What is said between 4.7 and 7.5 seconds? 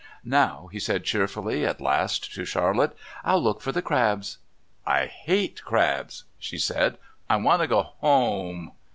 "I hate crabs," she said. "I